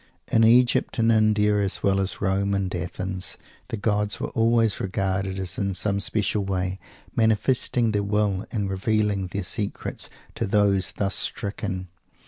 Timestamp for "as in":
1.99-2.17, 5.37-5.75